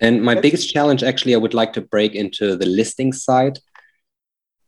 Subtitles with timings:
[0.00, 3.58] And my biggest challenge, actually, I would like to break into the listing side,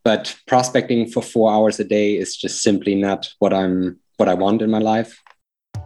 [0.03, 4.33] but prospecting for four hours a day is just simply not what I'm what I
[4.33, 5.21] want in my life.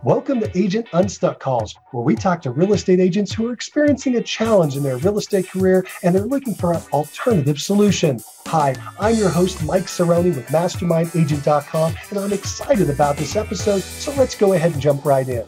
[0.04, 4.16] Welcome to Agent Unstuck Calls, where we talk to real estate agents who are experiencing
[4.16, 8.20] a challenge in their real estate career and they're looking for an alternative solution.
[8.48, 13.82] Hi, I'm your host, Mike Cerrone with MastermindAgent.com, and I'm excited about this episode.
[13.82, 15.46] So let's go ahead and jump right in.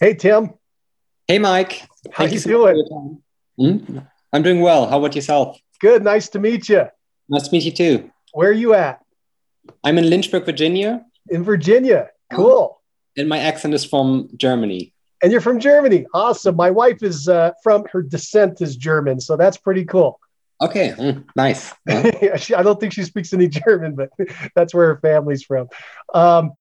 [0.00, 0.54] Hey, Tim.
[1.26, 1.80] Hey, Mike.
[2.12, 3.22] How Thank you doing?
[3.56, 3.98] Hmm?
[4.30, 4.86] I'm doing well.
[4.86, 5.58] How about yourself?
[5.80, 6.04] Good.
[6.04, 6.84] Nice to meet you.
[7.30, 8.10] Nice to meet you too.
[8.34, 9.00] Where are you at?
[9.82, 11.02] I'm in Lynchburg, Virginia.
[11.30, 12.10] In Virginia.
[12.30, 12.78] Cool.
[13.16, 14.92] And my accent is from Germany.
[15.22, 16.04] And you're from Germany.
[16.12, 16.56] Awesome.
[16.56, 20.20] My wife is uh, from her descent is German, so that's pretty cool.
[20.60, 21.72] Okay, mm, nice.
[21.88, 24.10] I don't think she speaks any German, but
[24.54, 25.68] that's where her family's from.
[26.12, 26.52] Um,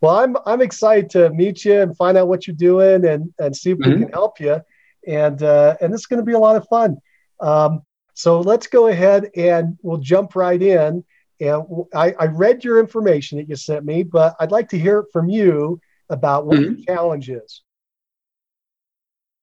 [0.00, 3.56] well, I'm I'm excited to meet you and find out what you're doing and and
[3.56, 3.90] see if mm-hmm.
[3.90, 4.60] we can help you.
[5.06, 6.98] And uh, and this is going to be a lot of fun.
[7.40, 7.82] Um,
[8.14, 11.04] so let's go ahead and we'll jump right in.
[11.38, 15.00] And I, I, read your information that you sent me, but I'd like to hear
[15.00, 16.76] it from you about what mm-hmm.
[16.76, 17.62] your challenge is.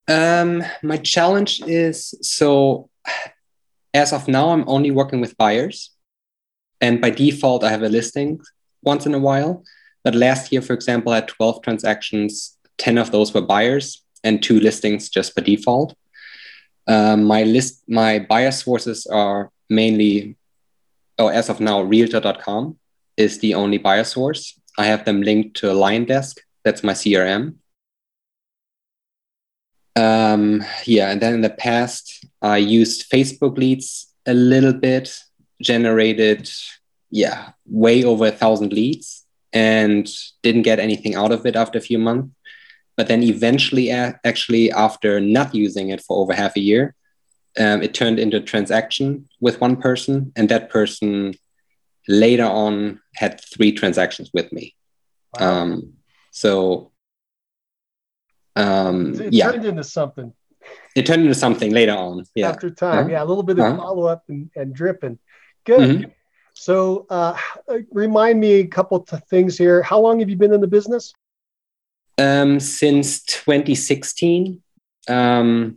[0.08, 2.90] Um, my challenge is so
[3.94, 5.92] as of now, I'm only working with buyers.
[6.82, 8.40] And by default, I have a listing
[8.82, 9.64] once in a while.
[10.04, 14.44] But last year, for example, I had 12 transactions, 10 of those were buyers and
[14.44, 15.96] two listings just by default.
[16.88, 20.36] Um, my list, my buyer sources are mainly,
[21.18, 22.78] oh, as of now, realtor.com
[23.16, 24.60] is the only buyer source.
[24.78, 26.40] I have them linked to a line LionDesk.
[26.66, 27.56] That's my CRM.
[29.96, 35.18] Um, yeah, and then in the past, I used Facebook leads a little bit,
[35.62, 36.50] generated,
[37.12, 39.23] yeah, way over a thousand leads
[39.54, 40.10] and
[40.42, 42.30] didn't get anything out of it after a few months.
[42.98, 46.96] But then eventually, actually, after not using it for over half a year,
[47.60, 51.34] um, it turned into a transaction with one person, and that person
[52.08, 54.76] later on had three transactions with me.
[55.40, 55.62] Wow.
[55.62, 55.94] Um,
[56.32, 56.92] so,
[58.56, 60.34] um, it yeah, turned into something.
[60.96, 62.26] It turned into something later on.
[62.36, 63.10] Yeah, after time, uh-huh.
[63.10, 63.78] yeah, a little bit of uh-huh.
[63.78, 65.20] follow up and, and dripping.
[65.66, 65.80] Good.
[65.80, 66.12] Mm-hmm.
[66.54, 67.38] So, uh,
[67.92, 69.82] remind me a couple of things here.
[69.82, 71.14] How long have you been in the business?
[72.18, 74.62] Um, since 2016.
[75.10, 75.76] Um,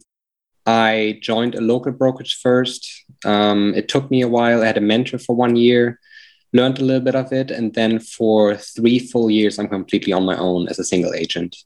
[0.67, 3.05] I joined a local brokerage first.
[3.25, 4.63] Um, it took me a while.
[4.63, 6.01] I had a mentor for one year,
[6.53, 7.51] learned a little bit of it.
[7.51, 11.57] And then for three full years, I'm completely on my own as a single agent.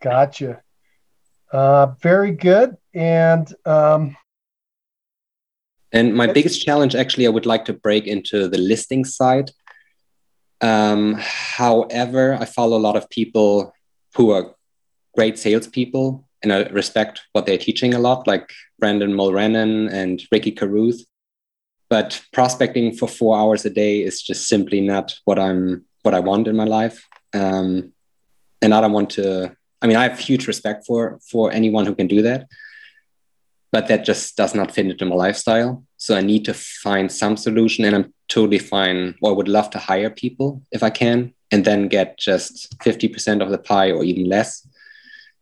[0.00, 0.62] Gotcha.
[1.50, 2.76] Uh, very good.
[2.94, 4.16] And um,
[5.92, 9.50] and my biggest challenge, actually, I would like to break into the listing side.
[10.60, 13.72] Um, however, I follow a lot of people
[14.14, 14.54] who are
[15.14, 20.52] great salespeople, and I respect what they're teaching a lot, like Brandon Mulrenin and Ricky
[20.52, 21.04] Carruth.
[21.88, 26.20] But prospecting for four hours a day is just simply not what I'm what I
[26.20, 27.06] want in my life.
[27.32, 27.92] Um,
[28.60, 29.56] and I don't want to.
[29.80, 32.46] I mean, I have huge respect for for anyone who can do that
[33.70, 35.84] but that just does not fit into my lifestyle.
[35.96, 39.14] So I need to find some solution, and I'm totally fine.
[39.20, 43.50] Or would love to hire people if I can, and then get just 50% of
[43.50, 44.66] the pie or even less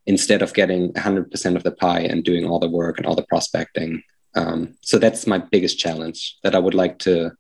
[0.06, 3.26] instead of getting 100% of the pie and doing all the work and all the
[3.28, 4.02] prospecting.
[4.34, 7.32] Um, so that's my biggest challenge that I would like to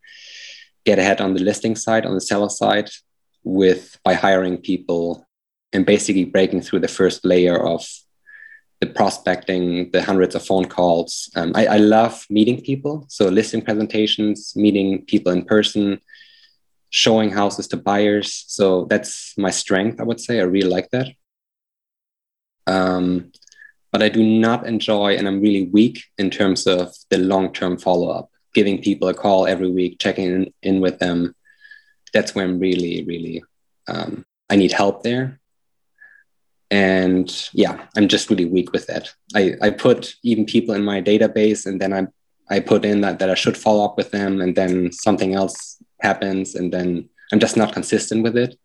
[0.84, 2.90] get ahead on the listing side, on the seller side,
[3.44, 5.26] with by hiring people
[5.72, 7.86] and basically breaking through the first layer of
[8.86, 11.30] the prospecting, the hundreds of phone calls.
[11.34, 13.04] Um, I, I, love meeting people.
[13.08, 16.00] So listing presentations, meeting people in person,
[16.90, 18.44] showing houses to buyers.
[18.48, 20.38] So that's my strength, I would say.
[20.38, 21.08] I really like that.
[22.66, 23.32] Um,
[23.92, 28.30] but I do not enjoy, and I'm really weak in terms of the long-term follow-up,
[28.54, 31.34] giving people a call every week, checking in, in with them.
[32.12, 33.42] That's where I'm really, really,
[33.88, 35.40] um, I need help there
[36.70, 41.00] and yeah i'm just really weak with that i i put even people in my
[41.00, 42.06] database and then i
[42.50, 45.80] i put in that that i should follow up with them and then something else
[46.00, 48.58] happens and then i'm just not consistent with it.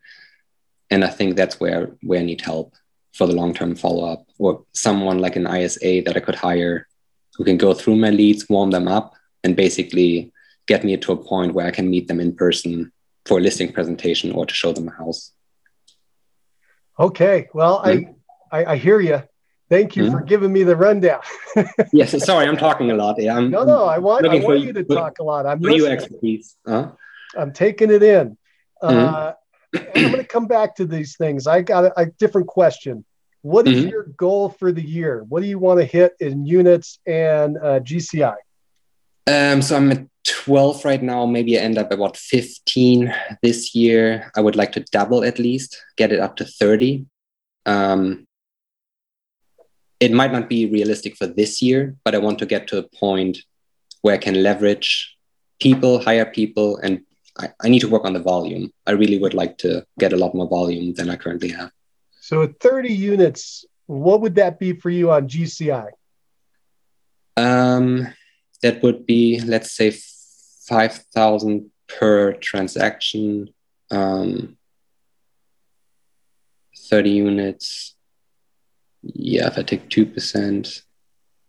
[0.90, 2.74] And i think that's where where i need help
[3.14, 6.88] for the long-term follow-up or someone like an isa that i could hire
[7.36, 10.34] who can go through my leads warm them up and basically
[10.68, 12.92] get me to a point where i can meet them in person
[13.26, 15.32] for a listing presentation or to show them a house
[17.02, 17.50] Okay.
[17.54, 17.82] Well.
[17.84, 18.14] I,
[18.52, 19.24] I, I hear you.
[19.70, 20.12] Thank you mm-hmm.
[20.12, 21.22] for giving me the rundown.
[21.94, 22.26] yes.
[22.26, 23.22] Sorry, I'm talking a lot.
[23.22, 23.86] Yeah, I'm, no, no.
[23.86, 25.46] I want, I want you to talk a lot.
[25.46, 26.58] I'm you expertise.
[26.68, 26.92] Huh?
[27.38, 28.38] I'm taking it in.
[28.84, 29.16] Mm-hmm.
[29.16, 29.32] Uh,
[29.96, 31.48] I'm going to come back to these things.
[31.48, 33.06] I got a, a different question.
[33.44, 33.88] What is mm-hmm.
[33.88, 35.24] your goal for the year?
[35.30, 38.36] What do you want to hit in units and uh, GCI?
[39.32, 41.26] Um, so I'm at 12 right now.
[41.26, 44.30] Maybe I end up at about 15 this year.
[44.36, 47.06] I would like to double at least, get it up to 30.
[47.66, 48.28] Um,
[50.02, 52.84] it might not be realistic for this year, but I want to get to a
[52.84, 53.38] point
[54.02, 55.16] where I can leverage
[55.62, 57.02] people, hire people, and
[57.40, 58.74] I, I need to work on the volume.
[58.86, 61.72] I really would like to get a lot more volume than I currently have.
[62.20, 65.90] So at 30 units, what would that be for you on GCI?
[67.38, 68.08] Um,
[68.62, 73.50] that would be, let's say, 5,000 per transaction,
[73.90, 74.58] um,
[76.90, 77.96] 30 units.
[79.02, 80.84] Yeah, if I take 2%,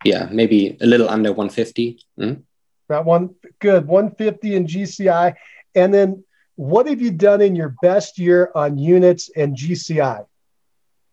[0.05, 1.99] yeah, maybe a little under 150.
[2.19, 2.43] Mm?
[2.89, 3.87] That one, good.
[3.87, 5.35] 150 in GCI.
[5.75, 6.25] And then
[6.57, 10.27] what have you done in your best year on units and GCI?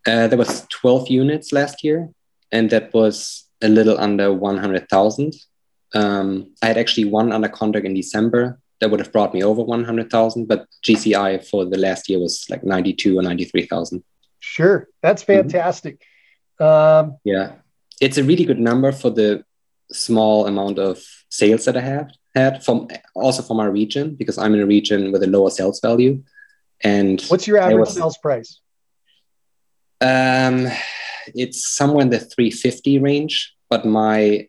[0.07, 2.09] Uh, there was 12 units last year,
[2.51, 5.33] and that was a little under 100,000.
[5.93, 9.61] Um, I had actually one under contract in December that would have brought me over
[9.61, 14.03] 100,000, but GCI for the last year was like 92 or 93,000.
[14.39, 14.87] Sure.
[15.01, 15.49] That's mm-hmm.
[15.49, 16.05] fantastic.
[16.59, 17.09] Mm-hmm.
[17.09, 17.53] Um, yeah.
[17.99, 19.43] It's a really good number for the
[19.91, 24.53] small amount of sales that I have had from also from our region because I'm
[24.53, 26.23] in a region with a lower sales value.
[26.81, 28.61] And what's your average was, sales price?
[29.99, 30.67] Um,
[31.35, 34.47] it's somewhere in the 350 range, but my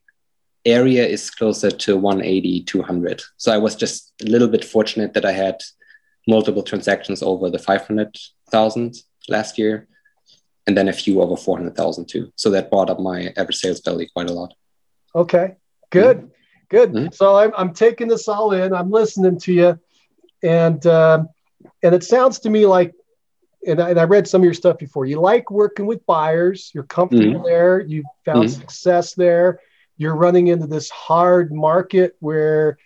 [0.64, 3.22] area is closer to 180, 200.
[3.36, 5.60] So I was just a little bit fortunate that I had
[6.26, 8.94] multiple transactions over the 500,000
[9.28, 9.88] last year,
[10.66, 12.32] and then a few over 400,000 too.
[12.36, 14.54] So that brought up my average sales value quite a lot.
[15.14, 15.56] Okay,
[15.90, 16.18] good.
[16.18, 16.26] Mm-hmm.
[16.68, 16.92] Good.
[16.92, 17.12] Mm-hmm.
[17.12, 18.72] So I'm, I'm taking this all in.
[18.72, 19.80] I'm listening to you,
[20.42, 21.28] and um,
[21.82, 22.94] and it sounds to me like,
[23.66, 25.04] and I, and I, read some of your stuff before.
[25.04, 26.70] You like working with buyers.
[26.72, 27.44] You're comfortable mm-hmm.
[27.44, 27.80] there.
[27.80, 28.60] You found mm-hmm.
[28.60, 29.58] success there.
[30.00, 32.78] You're running into this hard market where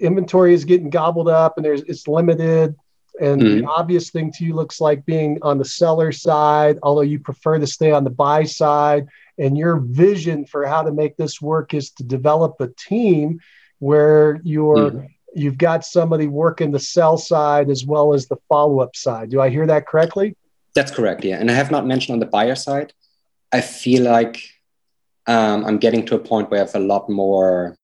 [0.00, 2.74] inventory is getting gobbled up and there's it's limited.
[3.20, 3.68] And the mm-hmm.
[3.68, 7.66] obvious thing to you looks like being on the seller side, although you prefer to
[7.66, 9.06] stay on the buy side
[9.38, 13.38] and your vision for how to make this work is to develop a team
[13.80, 15.06] where you're mm-hmm.
[15.34, 19.50] you've got somebody working the sell side as well as the follow-up side do i
[19.50, 20.34] hear that correctly
[20.74, 22.94] that's correct yeah and i have not mentioned on the buyer side
[23.52, 24.55] i feel like
[25.26, 27.76] um, i'm getting to a point where i have a lot more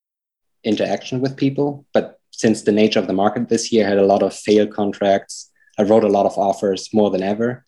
[0.64, 4.06] interaction with people but since the nature of the market this year I had a
[4.06, 7.64] lot of failed contracts i wrote a lot of offers more than ever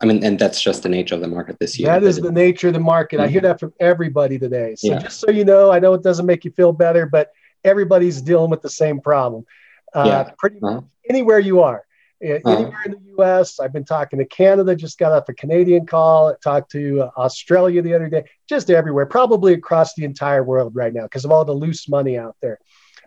[0.00, 1.88] I mean, and that's just the nature of the market this year.
[1.88, 3.16] That is the nature of the market.
[3.16, 3.24] Mm-hmm.
[3.24, 4.76] I hear that from everybody today.
[4.76, 4.98] So yeah.
[5.00, 7.32] just so you know, I know it doesn't make you feel better, but
[7.64, 9.44] everybody's dealing with the same problem.
[9.92, 10.30] Uh, yeah.
[10.38, 10.82] Pretty uh-huh.
[11.08, 11.84] anywhere you are,
[12.22, 12.50] uh-huh.
[12.50, 13.60] anywhere in the U.S.
[13.60, 14.74] I've been talking to Canada.
[14.74, 16.30] Just got off a Canadian call.
[16.30, 18.24] I talked to uh, Australia the other day.
[18.48, 22.18] Just everywhere, probably across the entire world right now because of all the loose money
[22.18, 22.58] out there.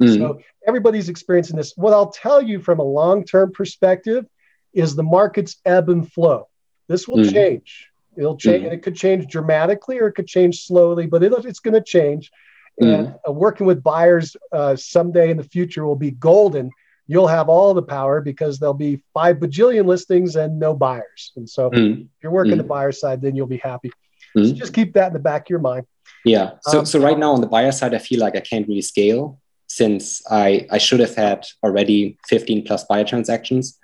[0.02, 0.18] Mm.
[0.18, 1.74] So everybody's experiencing this.
[1.76, 4.26] What I'll tell you from a long-term perspective
[4.74, 6.48] is the markets ebb and flow.
[6.88, 7.88] This will mm change.
[8.18, 11.34] It'll change, mm and it could change dramatically or it could change slowly, but it,
[11.46, 12.32] it's going to change.
[12.80, 16.72] And uh, working with buyers uh, someday in the future will be golden.
[17.12, 21.34] You'll have all the power because there'll be five bajillion listings and no buyers.
[21.36, 23.92] And so, if you're working the buyer side, then you'll be happy.
[24.38, 25.86] So just keep that in the back of your mind.
[26.24, 26.52] Yeah.
[26.62, 28.82] So, um, so right now on the buyer side, I feel like I can't really
[28.82, 33.78] scale since I, I should have had already 15 plus buyer transactions.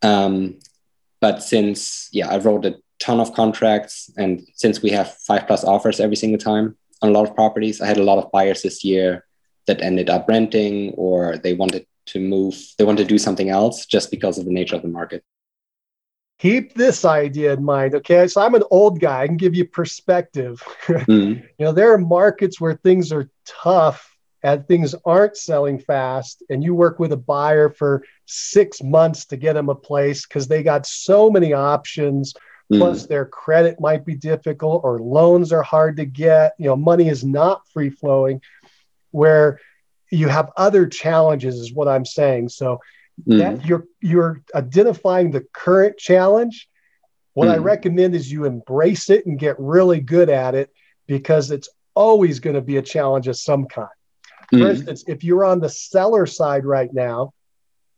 [0.00, 0.60] Um,
[1.20, 5.62] but since, yeah, I wrote a ton of contracts and since we have five plus
[5.62, 8.62] offers every single time on a lot of properties, I had a lot of buyers
[8.62, 9.26] this year
[9.66, 13.86] that ended up renting or they wanted to move, they want to do something else
[13.86, 15.24] just because of the nature of the market.
[16.38, 17.94] Keep this idea in mind.
[17.94, 18.26] Okay.
[18.26, 19.22] So I'm an old guy.
[19.22, 20.62] I can give you perspective.
[20.90, 21.44] Mm-hmm.
[21.58, 24.10] you know, there are markets where things are tough
[24.42, 29.36] and things aren't selling fast and you work with a buyer for six months to
[29.36, 32.34] get them a place because they got so many options
[32.72, 32.78] mm.
[32.78, 37.08] plus their credit might be difficult or loans are hard to get you know money
[37.08, 38.40] is not free flowing
[39.10, 39.60] where
[40.10, 42.78] you have other challenges is what i'm saying so
[43.26, 43.38] mm.
[43.38, 46.68] that you're you're identifying the current challenge
[47.34, 47.52] what mm.
[47.52, 50.70] i recommend is you embrace it and get really good at it
[51.06, 53.88] because it's always going to be a challenge of some kind
[54.50, 54.70] for mm.
[54.70, 57.32] instance, if you're on the seller side right now,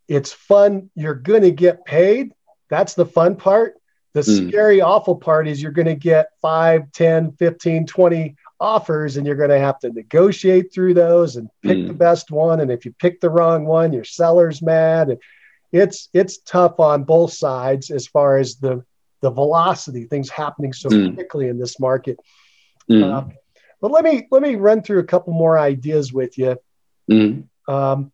[0.06, 0.90] it's fun.
[0.94, 2.32] You're going to get paid.
[2.68, 3.74] That's the fun part.
[4.12, 4.48] The mm.
[4.48, 9.36] scary, awful part is you're going to get 5, 10, 15, 20 offers, and you're
[9.36, 11.88] going to have to negotiate through those and pick mm.
[11.88, 12.60] the best one.
[12.60, 15.10] And if you pick the wrong one, your seller's mad.
[15.10, 15.20] And
[15.72, 18.84] it's it's tough on both sides as far as the
[19.20, 21.14] the velocity, things happening so mm.
[21.14, 22.18] quickly in this market.
[22.88, 23.04] Mm.
[23.04, 23.34] Uh,
[23.80, 26.56] but let me let me run through a couple more ideas with you.
[27.10, 27.48] Mm.
[27.66, 28.12] Um,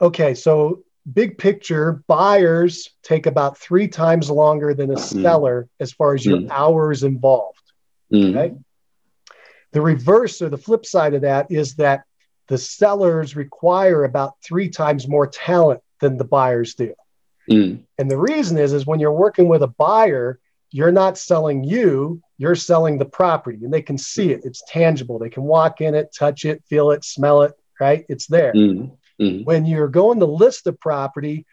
[0.00, 5.22] okay, so big picture, buyers take about three times longer than a mm.
[5.22, 6.50] seller as far as your mm.
[6.50, 7.72] hours involved.
[8.12, 8.36] Mm.
[8.36, 8.54] Okay.
[9.74, 12.04] The reverse or the flip side of that is that
[12.48, 16.94] the sellers require about three times more talent than the buyers do.
[17.50, 17.82] Mm.
[17.98, 20.38] And the reason is, is when you're working with a buyer,
[20.70, 24.42] you're not selling you, you're selling the property and they can see it.
[24.44, 25.18] It's tangible.
[25.18, 28.04] They can walk in it, touch it, feel it, smell it, right?
[28.08, 28.52] It's there.
[28.52, 28.96] Mm.
[29.20, 29.44] Mm.
[29.44, 31.46] When you're going to list a property,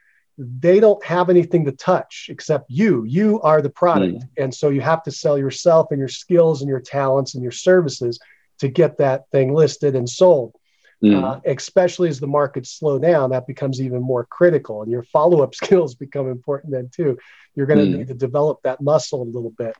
[0.44, 3.04] they don't have anything to touch except you.
[3.04, 4.16] You are the product.
[4.16, 4.30] Mm.
[4.38, 7.52] And so you have to sell yourself and your skills and your talents and your
[7.52, 8.20] services
[8.60, 10.56] to get that thing listed and sold.
[11.04, 11.24] Mm.
[11.24, 14.82] Uh, especially as the markets slow down, that becomes even more critical.
[14.82, 17.18] And your follow up skills become important then too.
[17.56, 17.98] You're going to mm.
[18.00, 19.76] need to develop that muscle a little bit.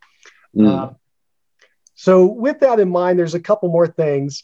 [0.56, 0.68] Mm.
[0.68, 0.94] Uh,
[1.96, 4.44] so, with that in mind, there's a couple more things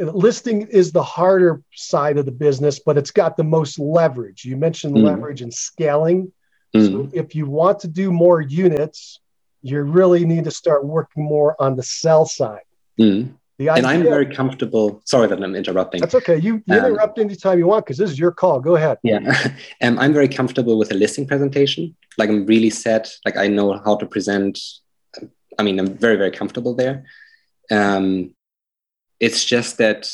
[0.00, 4.44] listing is the harder side of the business, but it's got the most leverage.
[4.44, 5.02] You mentioned mm.
[5.02, 6.32] leverage and scaling.
[6.74, 6.86] Mm.
[6.86, 9.20] So if you want to do more units,
[9.62, 12.62] you really need to start working more on the sell side.
[13.00, 13.34] Mm.
[13.58, 15.02] The idea, and I'm very comfortable.
[15.04, 16.00] Sorry that I'm interrupting.
[16.00, 16.36] That's okay.
[16.36, 18.60] You, you um, interrupt anytime you want because this is your call.
[18.60, 18.98] Go ahead.
[19.02, 19.18] Yeah.
[19.82, 21.96] um, I'm very comfortable with a listing presentation.
[22.18, 23.12] Like I'm really set.
[23.24, 24.60] Like I know how to present.
[25.58, 27.04] I mean, I'm very, very comfortable there.
[27.68, 28.32] Um,
[29.20, 30.10] it's just that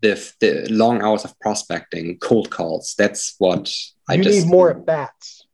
[0.00, 2.94] the the long hours of prospecting, cold calls.
[2.98, 3.72] That's what
[4.08, 5.46] I you just need more at bats.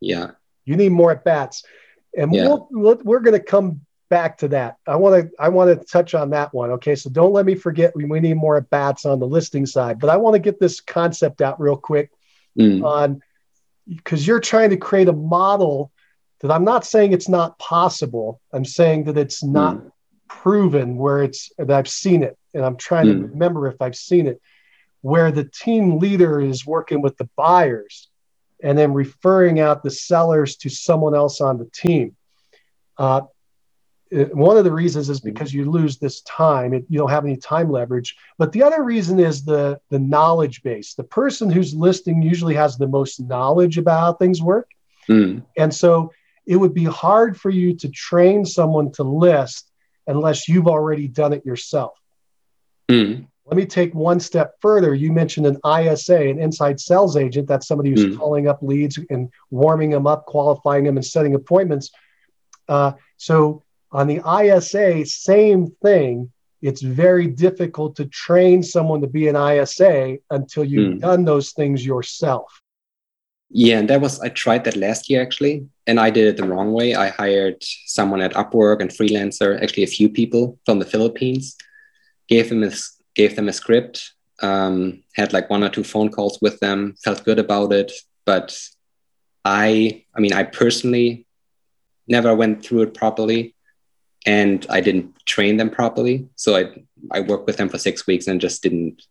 [0.00, 0.32] Yeah,
[0.64, 1.64] you need more at bats,
[2.16, 2.48] and yeah.
[2.70, 4.76] we'll, we're going to come back to that.
[4.86, 6.70] I want to I want to touch on that one.
[6.72, 9.66] Okay, so don't let me forget we, we need more at bats on the listing
[9.66, 12.10] side, but I want to get this concept out real quick
[12.58, 12.84] mm.
[12.84, 13.22] on
[13.86, 15.92] because you're trying to create a model
[16.40, 18.40] that I'm not saying it's not possible.
[18.52, 19.90] I'm saying that it's not mm
[20.28, 23.12] proven where it's that I've seen it, and I'm trying mm.
[23.12, 23.32] to hmm.
[23.32, 24.40] remember if I've seen it,
[25.00, 28.08] where the team leader is working with the buyers
[28.62, 32.16] and then referring out the sellers to someone else on the team.
[32.96, 33.22] Uh,
[34.10, 37.36] one of the reasons is because you lose this time it, you don't have any
[37.36, 42.22] time leverage but the other reason is the the knowledge base the person who's listing
[42.22, 44.70] usually has the most knowledge about how things work
[45.08, 45.42] mm.
[45.58, 46.10] and so
[46.46, 49.70] it would be hard for you to train someone to list
[50.08, 51.92] unless you've already done it yourself.
[52.90, 53.26] Mm.
[53.46, 54.94] Let me take one step further.
[54.94, 57.46] You mentioned an ISA, an inside sales agent.
[57.48, 58.18] That's somebody who's mm.
[58.18, 61.90] calling up leads and warming them up, qualifying them, and setting appointments.
[62.68, 63.62] Uh, so
[63.92, 66.30] on the ISA, same thing.
[66.60, 71.00] It's very difficult to train someone to be an ISA until you've mm.
[71.00, 72.60] done those things yourself.
[73.50, 76.48] Yeah, and that was I tried that last year actually, and I did it the
[76.48, 76.94] wrong way.
[76.94, 81.56] I hired someone at Upwork and freelancer, actually a few people from the Philippines,
[82.28, 82.72] gave them a
[83.14, 84.12] gave them a script,
[84.42, 87.90] um, had like one or two phone calls with them, felt good about it,
[88.26, 88.56] but
[89.44, 91.26] I, I mean, I personally
[92.06, 93.54] never went through it properly,
[94.26, 96.28] and I didn't train them properly.
[96.36, 96.64] So I
[97.10, 99.02] I worked with them for six weeks and just didn't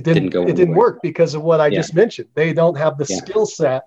[0.00, 0.50] it didn't, didn't go.
[0.50, 1.78] It didn't work because of what I yeah.
[1.78, 2.28] just mentioned.
[2.34, 3.16] They don't have the yeah.
[3.16, 3.84] skill set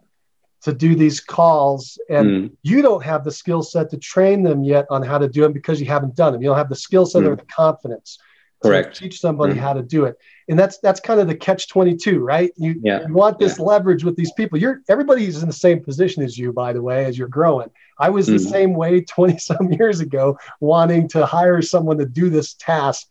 [0.61, 2.55] to do these calls, and mm.
[2.63, 5.51] you don't have the skill set to train them yet on how to do them
[5.51, 6.41] because you haven't done them.
[6.41, 7.29] You don't have the skill set mm.
[7.29, 8.19] or the confidence.
[8.61, 8.95] Correct.
[8.95, 9.57] teach somebody mm.
[9.57, 10.17] how to do it,
[10.47, 12.51] and that's that's kind of the catch twenty two, right?
[12.55, 13.05] You, yeah.
[13.05, 14.57] you want this leverage with these people.
[14.57, 17.69] You're everybody's in the same position as you, by the way, as you're growing.
[17.99, 18.49] I was the mm.
[18.49, 23.09] same way twenty some years ago, wanting to hire someone to do this task.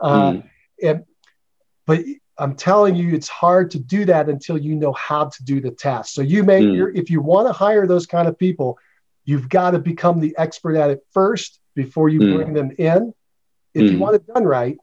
[0.00, 0.48] Uh, mm.
[0.82, 1.04] and,
[1.86, 2.00] but
[2.36, 5.70] I'm telling you, it's hard to do that until you know how to do the
[5.70, 6.14] task.
[6.14, 6.96] So you may, mm.
[6.96, 8.78] if you want to hire those kind of people,
[9.24, 12.34] you've got to become the expert at it first before you mm.
[12.34, 13.14] bring them in.
[13.72, 13.86] If mm.
[13.86, 13.98] you hmm.
[13.98, 14.76] want it done right,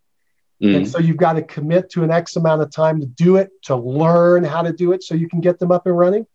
[0.59, 0.75] hmm.
[0.75, 3.49] and so you've got to commit to an X amount of time to do it,
[3.63, 6.27] to learn how to do it, so you can get them up and running.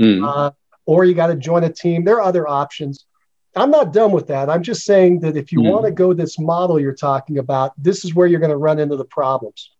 [0.00, 0.24] Hmm.
[0.24, 0.50] Uh,
[0.86, 2.04] or you got to join a team.
[2.04, 3.04] There are other options.
[3.56, 4.48] I'm not done with that.
[4.48, 8.04] I'm just saying that if you want to go this model you're talking about, this
[8.04, 9.72] is where you're going to run into the problems.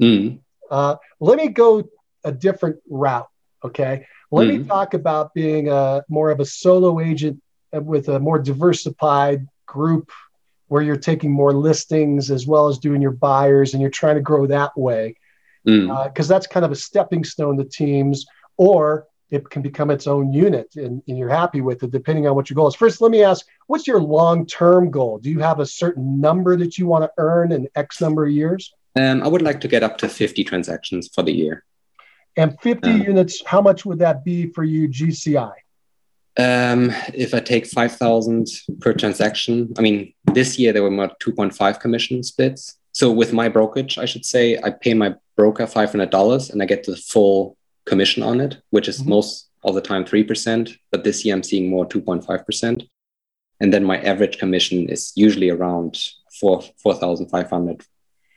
[0.00, 0.40] Mm.
[0.70, 1.88] Uh, let me go
[2.24, 3.28] a different route.
[3.64, 4.06] Okay.
[4.30, 4.48] Let mm.
[4.48, 4.68] me mm-hmm.
[4.68, 7.40] talk about being a more of a solo agent
[7.72, 10.10] with a more diversified group
[10.68, 14.20] where you're taking more listings as well as doing your buyers and you're trying to
[14.20, 15.16] grow that way.
[15.64, 16.20] Because mm.
[16.20, 18.26] uh, that's kind of a stepping stone to teams,
[18.56, 22.36] or it can become its own unit and, and, you're happy with it depending on
[22.36, 22.76] what your goal is.
[22.76, 25.18] First, let me ask what's your long term goal?
[25.18, 28.30] Do you have a certain number that you want to earn in X number of
[28.30, 28.72] years?
[28.96, 31.64] Um, I would like to get up to 50 transactions for the year.
[32.36, 35.52] And 50 um, units, how much would that be for you GCI?
[36.38, 38.46] Um, if I take 5,000
[38.80, 42.78] per transaction, I mean, this year there were more 2.5 commission splits.
[42.92, 46.84] So with my brokerage, I should say, I pay my broker $500 and I get
[46.84, 49.10] the full commission on it, which is mm-hmm.
[49.10, 50.76] most of the time 3%.
[50.90, 52.88] But this year I'm seeing more 2.5%.
[53.60, 55.98] And then my average commission is usually around
[56.38, 57.82] four, 4,500,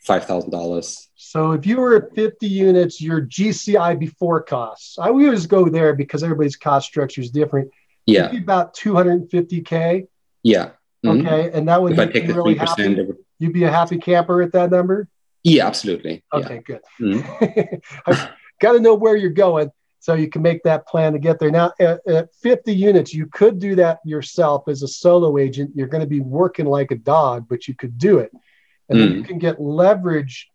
[0.07, 1.07] $5,000.
[1.15, 5.93] So if you were at 50 units, your GCI before costs, I always go there
[5.93, 7.69] because everybody's cost structure is different.
[8.05, 8.31] Yeah.
[8.31, 10.07] about 250K.
[10.43, 10.71] Yeah.
[11.05, 11.27] Mm-hmm.
[11.27, 11.51] Okay.
[11.53, 12.95] And that would if I take the really 3%, happy.
[12.95, 13.17] Would...
[13.37, 15.07] You'd be a happy camper at that number?
[15.43, 16.23] Yeah, absolutely.
[16.33, 16.61] Okay, yeah.
[16.61, 16.81] good.
[16.99, 17.75] Mm-hmm.
[18.05, 18.29] I've
[18.59, 21.51] got to know where you're going so you can make that plan to get there.
[21.51, 25.71] Now, at, at 50 units, you could do that yourself as a solo agent.
[25.75, 28.31] You're going to be working like a dog, but you could do it.
[28.89, 29.01] And mm.
[29.01, 29.27] then you mm.
[29.27, 30.49] can get leverage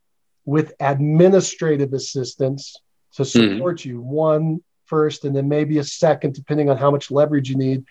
[0.44, 2.76] with administrative assistance
[3.14, 3.26] to mm.
[3.26, 3.84] support mm.
[3.86, 4.00] you.
[4.00, 7.84] One first, and then maybe a second, depending on how much leverage you need.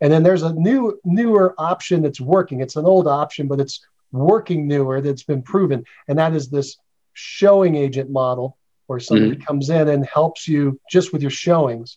[0.00, 2.60] And then there's a new, newer option that's working.
[2.60, 3.80] It's an old option, but it's
[4.12, 6.76] working newer that's been proven, and that is this
[7.12, 9.42] showing agent model, where somebody mm-hmm.
[9.42, 11.96] comes in and helps you just with your showings.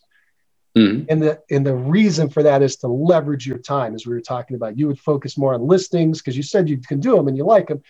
[0.76, 1.04] Mm-hmm.
[1.08, 4.20] And the and the reason for that is to leverage your time, as we were
[4.20, 4.76] talking about.
[4.76, 7.44] You would focus more on listings because you said you can do them and you
[7.44, 7.82] like them,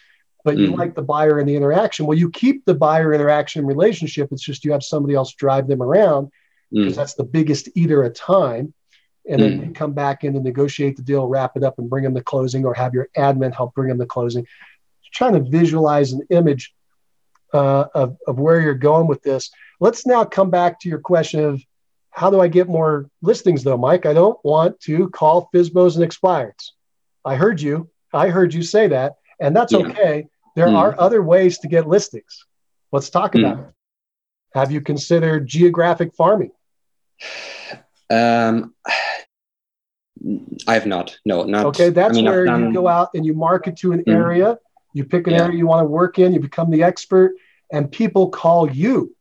[0.45, 0.79] but you mm-hmm.
[0.81, 2.05] like the buyer and the interaction.
[2.05, 4.29] Well, you keep the buyer interaction relationship.
[4.33, 6.31] It's just you have somebody else drive them around
[6.71, 6.97] because mm.
[6.97, 8.75] that's the biggest eater of time.
[9.27, 9.67] And then mm.
[9.69, 12.23] you come back in and negotiate the deal, wrap it up, and bring them the
[12.23, 14.47] closing, or have your admin help bring them the closing.
[15.15, 16.75] Trying to visualize an image
[17.55, 19.51] uh, of, of where you're going with this.
[19.81, 21.63] Let's now come back to your question of
[22.15, 24.07] how do I get more listings, though, Mike?
[24.07, 26.71] I don't want to call FSBOs and expireds.
[27.25, 27.91] I heard you.
[28.13, 29.81] I heard you say that, and that's yeah.
[29.81, 30.29] okay.
[30.55, 30.77] There mm.
[30.77, 32.47] are other ways to get listings.
[32.93, 33.41] Let's talk mm.
[33.41, 33.71] about it.
[34.55, 36.53] Have you considered geographic farming?
[38.09, 38.75] Um,
[40.69, 41.19] I have not.
[41.25, 41.67] No, not.
[41.67, 42.67] Okay, that's I mean, where done...
[42.67, 44.15] you go out and you market to an mm.
[44.15, 44.59] area.
[44.93, 45.43] You pick an yeah.
[45.43, 46.33] area you want to work in.
[46.33, 47.33] You become the expert,
[47.73, 49.14] and people call you.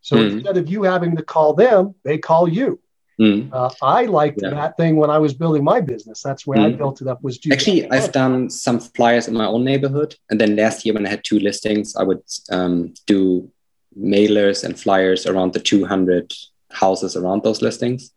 [0.00, 0.32] So mm.
[0.32, 2.80] instead of you having to call them, they call you.
[3.20, 3.50] Mm.
[3.52, 4.50] Uh, I liked yeah.
[4.50, 6.22] that thing when I was building my business.
[6.22, 6.78] That's where I mm.
[6.78, 7.22] built it up.
[7.22, 11.06] Was actually I've done some flyers in my own neighborhood, and then last year when
[11.06, 13.50] I had two listings, I would um, do
[13.98, 16.32] mailers and flyers around the 200
[16.70, 18.12] houses around those listings.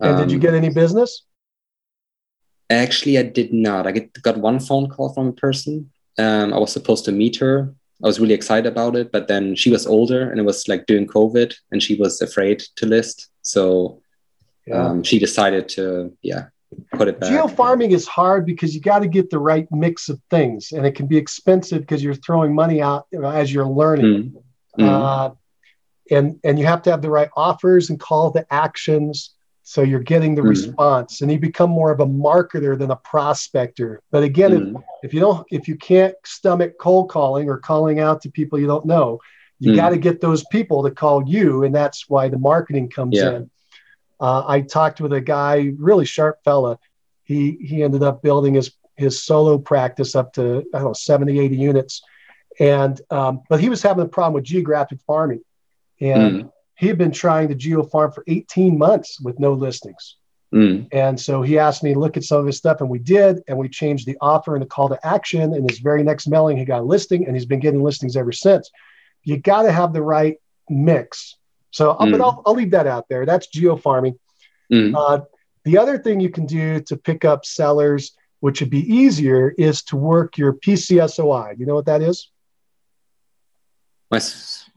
[0.00, 1.26] And um, did you um, get any business?
[2.70, 3.86] Actually, I did not.
[3.86, 5.90] I get, got one phone call from a person.
[6.18, 7.74] Um, I was supposed to meet her.
[8.02, 10.86] I was really excited about it, but then she was older and it was like
[10.86, 13.28] during COVID and she was afraid to list.
[13.42, 14.02] So
[14.66, 14.86] yeah.
[14.86, 16.46] um, she decided to, yeah,
[16.92, 17.30] put it back.
[17.30, 20.84] Geo farming is hard because you got to get the right mix of things and
[20.84, 24.34] it can be expensive because you're throwing money out you know, as you're learning.
[24.78, 24.88] Mm-hmm.
[24.88, 25.30] Uh,
[26.10, 29.33] and, and you have to have the right offers and call to actions
[29.66, 30.50] so you're getting the mm-hmm.
[30.50, 34.02] response and you become more of a marketer than a prospector.
[34.10, 34.76] But again, mm-hmm.
[34.76, 38.60] if, if, you don't, if you can't stomach cold calling or calling out to people
[38.60, 39.20] you don't know,
[39.58, 39.80] you mm-hmm.
[39.80, 41.64] got to get those people to call you.
[41.64, 43.36] And that's why the marketing comes yeah.
[43.36, 43.50] in.
[44.20, 46.78] Uh, I talked with a guy, really sharp fella.
[47.22, 51.40] He, he ended up building his, his solo practice up to, I don't know, 70,
[51.40, 52.02] 80 units.
[52.60, 55.40] And, um, but he was having a problem with geographic farming.
[56.02, 60.16] And mm he had been trying to geo farm for 18 months with no listings.
[60.52, 60.86] Mm.
[60.92, 63.42] And so he asked me to look at some of his stuff, and we did.
[63.48, 65.52] And we changed the offer and the call to action.
[65.52, 68.32] And his very next mailing, he got a listing, and he's been getting listings ever
[68.32, 68.70] since.
[69.24, 70.36] You got to have the right
[70.68, 71.36] mix.
[71.70, 72.10] So, mm.
[72.12, 73.26] but I'll, I'll, leave that out there.
[73.26, 74.18] That's geo farming.
[74.72, 74.94] Mm.
[74.96, 75.24] Uh,
[75.64, 79.82] the other thing you can do to pick up sellers, which would be easier, is
[79.84, 81.54] to work your PCSOI.
[81.54, 82.30] Do you know what that is?
[84.10, 84.20] My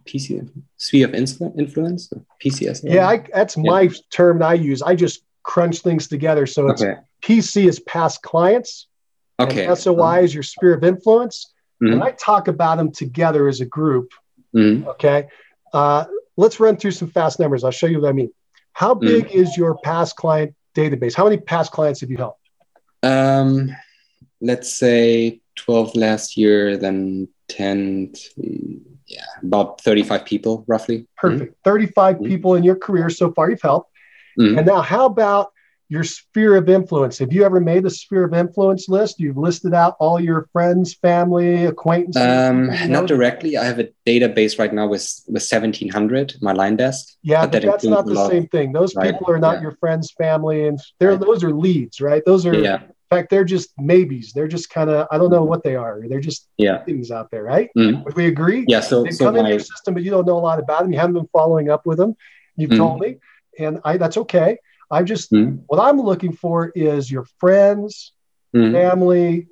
[0.07, 2.11] PC sphere of influence,
[2.43, 2.81] PCS.
[2.83, 3.63] Yeah, I, that's yeah.
[3.63, 4.81] my term that I use.
[4.81, 6.45] I just crunch things together.
[6.45, 6.99] So it's okay.
[7.21, 8.87] PC is past clients.
[9.39, 9.73] Okay.
[9.73, 11.53] SOI is your sphere of influence.
[11.81, 11.93] Mm-hmm.
[11.93, 14.11] And I talk about them together as a group.
[14.55, 14.87] Mm-hmm.
[14.89, 15.27] Okay.
[15.73, 17.63] Uh, let's run through some fast numbers.
[17.63, 18.31] I'll show you what I mean.
[18.73, 19.07] How mm-hmm.
[19.07, 19.39] big mm-hmm.
[19.39, 21.15] is your past client database?
[21.15, 22.41] How many past clients have you helped?
[23.03, 23.75] Um,
[24.41, 28.13] let's say 12 last year, then 10,
[29.07, 31.07] yeah, about 35 people roughly.
[31.17, 31.53] Perfect.
[31.53, 31.69] Mm-hmm.
[31.69, 32.25] 35 mm-hmm.
[32.25, 33.91] people in your career so far you've helped.
[34.39, 34.57] Mm-hmm.
[34.59, 35.51] And now, how about
[35.89, 37.17] your sphere of influence?
[37.19, 39.19] Have you ever made a sphere of influence list?
[39.19, 42.21] You've listed out all your friends, family, acquaintances?
[42.21, 43.55] Um, not directly.
[43.55, 47.15] I have a database right now with, with 1700, my LionDesk.
[47.23, 48.73] Yeah, but, but that's not the same thing.
[48.73, 49.13] Those right?
[49.13, 49.61] people are not yeah.
[49.61, 51.19] your friends, family, and they're, right.
[51.19, 52.21] those are leads, right?
[52.25, 54.33] Those are yeah fact, they're just maybes.
[54.33, 56.01] They're just kind of I don't know what they are.
[56.07, 56.83] They're just yeah.
[56.83, 57.69] things out there, right?
[57.77, 58.03] Mm.
[58.03, 58.65] Would we agree?
[58.67, 58.81] Yeah.
[58.81, 59.39] So they so come my...
[59.39, 60.91] into your system, but you don't know a lot about them.
[60.91, 62.15] You haven't been following up with them.
[62.55, 62.77] You've mm.
[62.77, 63.17] told me,
[63.59, 64.57] and I that's okay.
[64.89, 65.61] I just mm.
[65.67, 68.13] what I'm looking for is your friends,
[68.53, 69.47] family,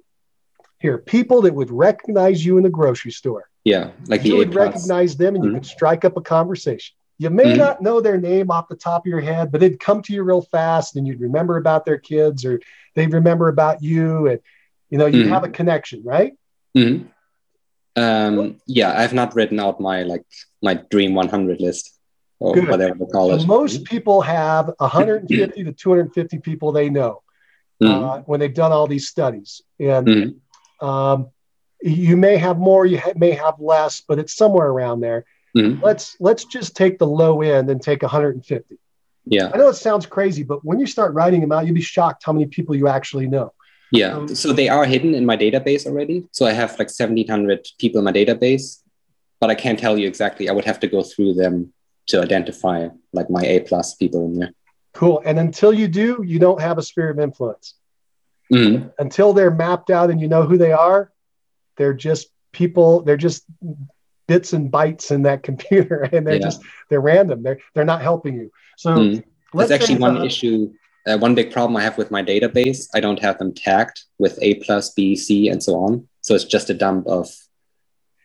[0.80, 3.50] here, people that would recognize you in the grocery store.
[3.64, 6.96] Yeah, like you would recognize them, and you could strike up a conversation.
[7.18, 7.58] You may mm.
[7.58, 10.24] not know their name off the top of your head, but it'd come to you
[10.24, 12.60] real fast, and you'd remember about their kids, or
[12.94, 14.40] they'd remember about you, and
[14.90, 16.34] you know you'd have a connection, right?
[16.78, 17.08] Mm-hmm.
[17.98, 20.26] Um, yeah, I've not written out my like
[20.62, 21.98] my dream 100 list
[22.40, 22.68] or Good.
[22.68, 23.40] whatever they call it.
[23.40, 27.22] So most people have 150 to 250 people they know
[27.82, 30.36] uh, when they've done all these studies, and
[30.82, 31.30] um,
[31.82, 35.26] you may have more, you ha- may have less, but it's somewhere around there.
[35.56, 35.82] Mm.
[35.82, 38.78] Let's let's just take the low end and take 150.
[39.28, 41.82] Yeah, I know it sounds crazy, but when you start writing them out, you'll be
[41.82, 43.54] shocked how many people you actually know.
[43.92, 44.16] Yeah.
[44.16, 46.28] Um, so they are hidden in my database already.
[46.32, 48.82] So I have like 1700 people in my database,
[49.40, 50.50] but I can't tell you exactly.
[50.50, 51.74] I would have to go through them
[52.08, 54.52] to identify like my A plus people in there.
[54.94, 55.22] Cool.
[55.26, 57.76] And until you do, you don't have a sphere of influence.
[58.52, 58.90] Mm-hmm.
[59.00, 61.12] Until they're mapped out and you know who they are,
[61.78, 63.44] they're just people, they're just
[64.28, 66.42] bits and bytes in that computer and they're yeah.
[66.42, 67.44] just they're random.
[67.44, 68.52] They're they're not helping you.
[68.78, 69.58] So mm-hmm.
[69.58, 70.72] that's actually one uh, issue
[71.08, 74.40] uh, one big problem I have with my database, I don't have them tagged with
[74.42, 76.08] A plus, B, C, and so on.
[76.22, 77.30] So it's just a dump of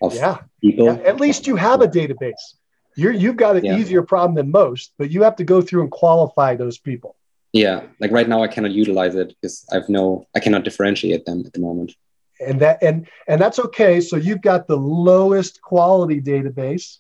[0.03, 0.39] of yeah.
[0.63, 0.87] people.
[0.87, 1.09] Yeah.
[1.09, 2.57] At least you have a database.
[2.97, 3.77] You're you've got an yeah.
[3.77, 7.17] easier problem than most, but you have to go through and qualify those people.
[7.53, 11.43] Yeah, like right now I cannot utilize it because I've no I cannot differentiate them
[11.45, 11.93] at the moment.
[12.41, 14.01] And that and and that's okay.
[14.01, 16.99] So you've got the lowest quality database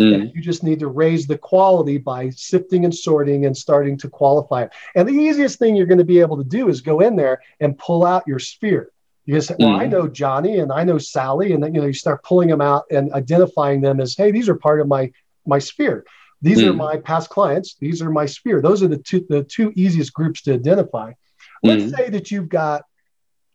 [0.00, 0.34] Mm.
[0.34, 4.64] you just need to raise the quality by sifting and sorting and starting to qualify
[4.64, 4.72] it.
[4.94, 7.40] And the easiest thing you're going to be able to do is go in there
[7.60, 8.90] and pull out your sphere.
[9.24, 9.80] You say, well, mm.
[9.80, 12.60] I know Johnny and I know Sally, and then you know you start pulling them
[12.60, 15.10] out and identifying them as, hey, these are part of my
[15.46, 16.04] my sphere.
[16.42, 16.68] These mm.
[16.68, 17.76] are my past clients.
[17.80, 18.60] These are my sphere.
[18.60, 21.12] Those are the two the two easiest groups to identify.
[21.62, 21.96] Let's mm.
[21.96, 22.82] say that you've got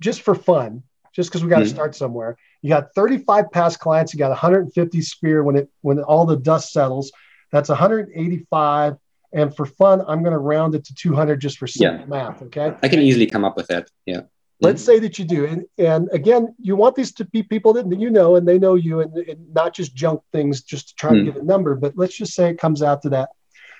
[0.01, 1.69] just for fun, just because we got to mm.
[1.69, 2.37] start somewhere.
[2.61, 4.13] You got 35 past clients.
[4.13, 7.11] You got 150 sphere when it when all the dust settles.
[7.51, 8.97] That's 185.
[9.33, 12.05] And for fun, I'm going to round it to 200 just for simple yeah.
[12.05, 12.41] math.
[12.43, 12.73] Okay.
[12.83, 13.89] I can easily come up with that.
[14.05, 14.21] Yeah.
[14.63, 17.99] Let's say that you do, and and again, you want these to be people that
[17.99, 21.11] you know and they know you, and, and not just junk things just to try
[21.11, 21.25] mm.
[21.25, 21.73] to get a number.
[21.73, 23.29] But let's just say it comes out to that.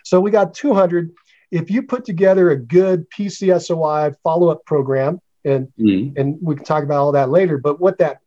[0.04, 1.12] So we got 200.
[1.52, 6.18] If you put together a good PCSOI follow-up program, and mm.
[6.18, 7.58] and we can talk about all that later.
[7.58, 8.20] But what that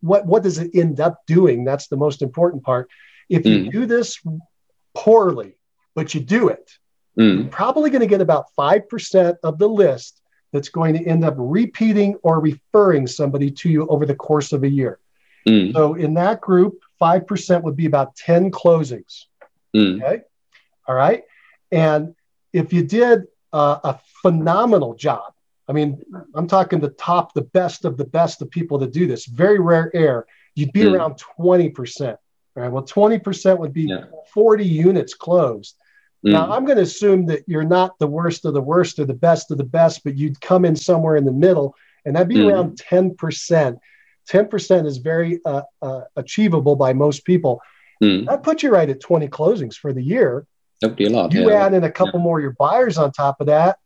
[0.00, 1.64] what what does it end up doing?
[1.64, 2.88] That's the most important part.
[3.28, 3.72] If you mm.
[3.72, 4.20] do this
[4.94, 5.56] poorly,
[5.94, 6.70] but you do it,
[7.18, 7.36] mm.
[7.36, 10.20] you're probably going to get about five percent of the list
[10.52, 14.64] that's going to end up repeating or referring somebody to you over the course of
[14.64, 14.98] a year.
[15.46, 15.72] Mm.
[15.72, 19.26] So in that group, five percent would be about ten closings.
[20.02, 20.22] Okay,
[20.88, 21.22] all right,
[21.70, 22.14] and
[22.52, 25.32] if you did uh, a phenomenal job
[25.70, 26.02] I mean,
[26.34, 29.26] I'm talking the top, the best of the best of people that do this.
[29.26, 30.26] Very rare air.
[30.56, 30.96] You'd be mm.
[30.96, 32.16] around 20%.
[32.56, 32.72] Right.
[32.72, 34.06] Well, 20% would be yeah.
[34.34, 35.76] 40 units closed.
[36.26, 36.32] Mm.
[36.32, 39.14] Now, I'm going to assume that you're not the worst of the worst or the
[39.14, 42.34] best of the best, but you'd come in somewhere in the middle, and that'd be
[42.36, 42.52] mm.
[42.52, 43.78] around 10%.
[44.28, 47.60] 10% is very uh, uh, achievable by most people.
[48.02, 48.26] Mm.
[48.26, 50.46] That puts you right at 20 closings for the year.
[50.80, 51.32] That'd be a lot.
[51.32, 51.64] You yeah.
[51.64, 52.24] add in a couple yeah.
[52.24, 53.78] more your buyers on top of that,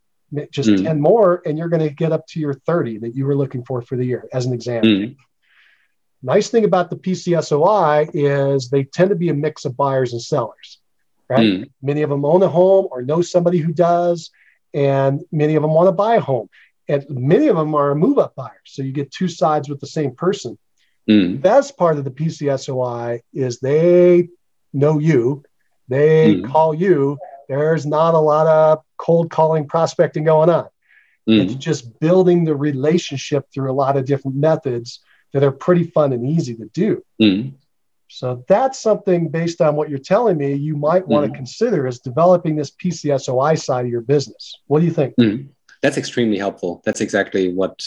[0.51, 0.83] just mm.
[0.83, 3.65] 10 more and you're going to get up to your 30 that you were looking
[3.65, 5.17] for for the year as an example mm.
[6.23, 10.23] nice thing about the pcsoi is they tend to be a mix of buyers and
[10.23, 10.81] sellers
[11.29, 11.71] right mm.
[11.83, 14.31] many of them own a home or know somebody who does
[14.73, 16.49] and many of them want to buy a home
[16.89, 19.87] and many of them are move up buyers so you get two sides with the
[19.87, 20.59] same person
[21.09, 21.33] mm.
[21.33, 24.29] the best part of the pcsoi is they
[24.73, 25.45] know you
[25.89, 26.51] they mm.
[26.51, 30.65] call you there's not a lot of cold calling prospecting going on.
[31.29, 31.41] Mm-hmm.
[31.41, 35.01] It's just building the relationship through a lot of different methods
[35.33, 37.03] that are pretty fun and easy to do.
[37.21, 37.57] Mm-hmm.
[38.09, 41.37] So that's something based on what you're telling me, you might want to mm-hmm.
[41.37, 44.61] consider is developing this PCSOI side of your business.
[44.67, 45.15] What do you think?
[45.83, 46.81] That's extremely helpful.
[46.85, 47.85] That's exactly what,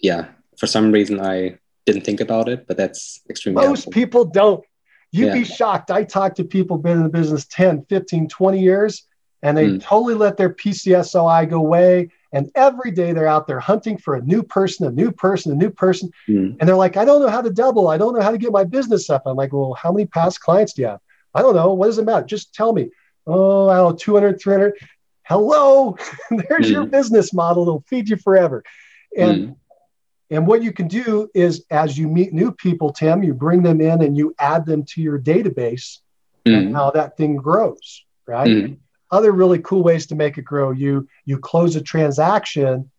[0.00, 0.28] yeah,
[0.58, 3.92] for some reason I didn't think about it, but that's extremely Most helpful.
[3.92, 4.64] people don't.
[5.12, 5.34] You'd yeah.
[5.34, 5.90] be shocked.
[5.90, 9.06] I talk to people been in the business 10, 15, 20 years,
[9.42, 9.82] and they mm.
[9.82, 12.10] totally let their PCSOI go away.
[12.32, 15.54] And every day they're out there hunting for a new person, a new person, a
[15.54, 16.10] new person.
[16.26, 16.56] Mm.
[16.58, 17.88] And they're like, I don't know how to double.
[17.88, 19.24] I don't know how to get my business up.
[19.26, 21.00] I'm like, well, how many past clients do you have?
[21.34, 21.74] I don't know.
[21.74, 22.26] What does it matter?
[22.26, 22.90] Just tell me.
[23.26, 24.74] Oh, I don't know, 200, 300.
[25.24, 25.96] Hello,
[26.30, 26.72] there's mm.
[26.72, 27.62] your business model.
[27.62, 28.64] It'll feed you forever.
[29.16, 29.56] And mm.
[30.32, 33.82] And what you can do is, as you meet new people, Tim, you bring them
[33.82, 35.98] in and you add them to your database,
[36.46, 36.56] mm.
[36.56, 38.48] and how that thing grows, right?
[38.48, 38.78] Mm.
[39.10, 40.70] other really cool ways to make it grow.
[40.70, 42.90] You you close a transaction,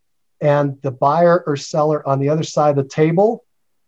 [0.41, 3.43] and the buyer or seller on the other side of the table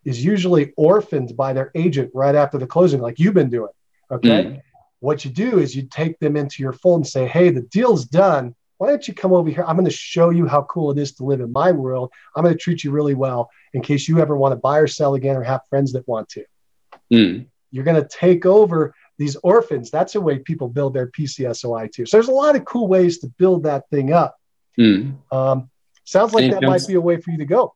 [0.06, 3.74] is usually orphaned by their agent right after the closing, like you've been doing.
[4.10, 4.44] Okay.
[4.44, 4.62] Mm.
[5.02, 8.06] What you do is you take them into your fold and say, "Hey, the deal's
[8.06, 8.56] done.
[8.78, 9.64] Why don't you come over here?
[9.66, 12.12] I'm going to show you how cool it is to live in my world.
[12.36, 14.88] I'm going to treat you really well in case you ever want to buy or
[14.88, 16.46] sell again or have friends that want to."
[17.12, 17.48] Mm.
[17.72, 19.92] You're going to take over these orphans.
[19.92, 22.06] That's a way people build their PCSOI too.
[22.06, 24.36] So there's a lot of cool ways to build that thing up.
[24.80, 25.16] Mm.
[25.32, 25.70] Um,
[26.04, 27.74] sounds like that might be a way for you to go.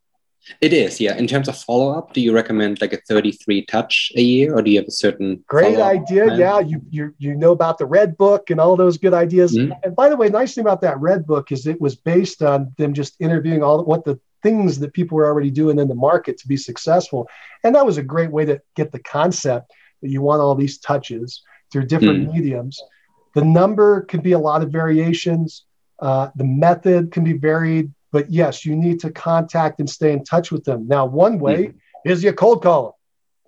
[0.62, 1.16] It is, yeah.
[1.16, 4.62] In terms of follow up, do you recommend like a 33 touch a year, or
[4.62, 5.44] do you have a certain?
[5.48, 6.26] Great idea.
[6.26, 6.40] Plan?
[6.40, 9.56] Yeah, you you you know about the Red Book and all those good ideas.
[9.56, 9.74] Mm-hmm.
[9.84, 12.74] And by the way, nice thing about that Red Book is it was based on
[12.78, 16.38] them just interviewing all what the things that people were already doing in the market
[16.40, 17.28] to be successful,
[17.64, 19.72] and that was a great way to get the concept
[20.02, 22.34] that you want all these touches through different mm.
[22.34, 22.82] mediums.
[23.36, 25.66] The number can be a lot of variations.
[26.00, 30.24] Uh, the method can be varied, but yes, you need to contact and stay in
[30.24, 30.88] touch with them.
[30.88, 31.74] Now, one way mm.
[32.06, 32.94] is you cold call them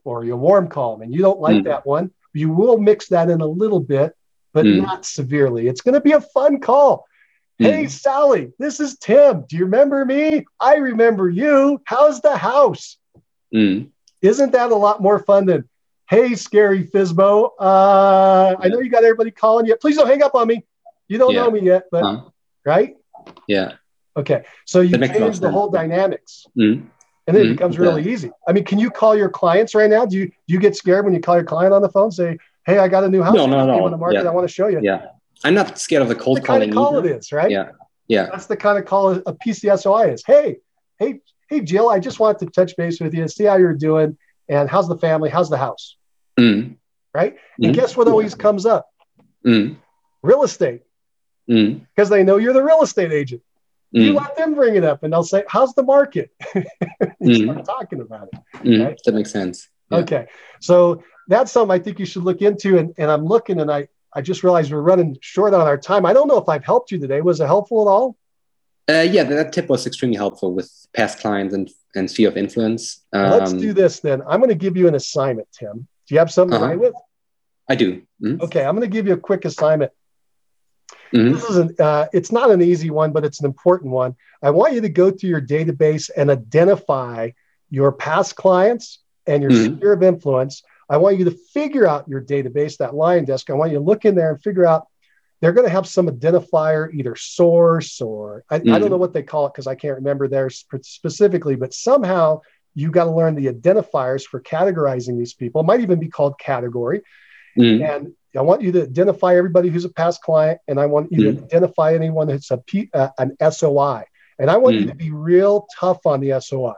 [0.04, 1.64] or you warm call them, and you don't like mm.
[1.66, 2.12] that one.
[2.34, 4.16] You will mix that in a little bit,
[4.54, 4.82] but mm.
[4.82, 5.68] not severely.
[5.68, 7.06] It's going to be a fun call.
[7.60, 9.46] Hey, Sally, this is Tim.
[9.48, 10.46] Do you remember me?
[10.60, 11.80] I remember you.
[11.86, 12.98] How's the house?
[14.24, 15.70] Isn't that a lot more fun than,
[16.12, 17.52] Hey, scary FSBO.
[17.58, 19.78] Uh, I know you got everybody calling you.
[19.78, 20.66] Please don't hang up on me.
[21.08, 21.44] You don't yeah.
[21.44, 22.30] know me yet, but uh-huh.
[22.66, 22.98] right?
[23.48, 23.76] Yeah.
[24.18, 24.44] Okay.
[24.66, 26.46] So you change the whole dynamics.
[26.58, 26.88] Mm-hmm.
[27.28, 27.52] And then mm-hmm.
[27.52, 28.12] it becomes really yeah.
[28.12, 28.32] easy.
[28.48, 30.06] I mean, can you call your clients right now?
[30.06, 32.12] Do you do you get scared when you call your client on the phone?
[32.12, 33.36] Say, "Hey, I got a new house.
[33.36, 33.86] No, no, no.
[33.86, 34.30] On the market, yeah.
[34.30, 35.06] I want to show you." Yeah,
[35.44, 36.62] I'm not scared of the cold That's the calling.
[36.62, 37.14] Kind of call either.
[37.14, 37.52] it is, right?
[37.52, 37.72] Yeah,
[38.08, 38.26] yeah.
[38.26, 40.24] That's the kind of call a PCSOI is.
[40.26, 40.58] Hey,
[40.98, 43.76] hey, hey, Jill, I just wanted to touch base with you, and see how you're
[43.76, 44.18] doing,
[44.50, 45.96] and how's the family, how's the house.
[46.40, 46.78] Mm
[47.14, 47.36] right?
[47.36, 47.66] Mm-hmm.
[47.66, 48.90] And guess what always comes up?
[49.46, 49.76] Mm-hmm.
[50.24, 50.82] Real estate.
[51.48, 52.10] Because mm-hmm.
[52.10, 53.42] they know you're the real estate agent.
[53.92, 56.32] You let them bring it up and they'll say, How's the market?
[57.20, 58.80] you start talking about it.
[58.80, 59.00] Right?
[59.06, 59.68] That makes sense.
[59.90, 59.98] Yeah.
[60.00, 60.28] Okay.
[60.62, 62.78] So that's something I think you should look into.
[62.78, 66.06] And, and I'm looking and I, I just realized we're running short on our time.
[66.06, 67.22] I don't know if I've helped you today.
[67.22, 68.18] Was it helpful at all?
[68.90, 73.02] Uh, yeah, that tip was extremely helpful with past clients and, and sphere of influence.
[73.14, 74.22] Um, Let's do this then.
[74.28, 75.88] I'm going to give you an assignment, Tim.
[76.08, 76.66] Do you have something uh-huh.
[76.66, 76.96] to write with?
[77.70, 78.02] I do.
[78.22, 78.42] Mm-hmm.
[78.42, 79.92] Okay, I'm going to give you a quick assignment.
[81.14, 81.34] Mm-hmm.
[81.34, 84.16] This is an, uh, it's not an easy one, but it's an important one.
[84.42, 87.32] I want you to go through your database and identify
[87.70, 89.78] your past clients and your mm-hmm.
[89.78, 90.64] sphere of influence.
[90.90, 93.50] I want you to figure out your database, that LionDesk.
[93.50, 94.88] I want you to look in there and figure out
[95.40, 98.90] they're going to have some identifier, either source or I, I don't mm-hmm.
[98.90, 102.42] know what they call it because I can't remember there specifically, but somehow
[102.76, 105.62] you've got to learn the identifiers for categorizing these people.
[105.62, 107.02] It might even be called category.
[107.58, 107.96] Mm.
[107.96, 111.20] And I want you to identify everybody who's a past client, and I want you
[111.20, 111.38] mm.
[111.38, 114.04] to identify anyone that's a P, uh, an SOI.
[114.40, 114.82] And I want mm.
[114.82, 116.74] you to be real tough on the SOI.